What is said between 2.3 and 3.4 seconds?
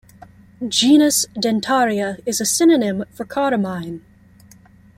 a synonym for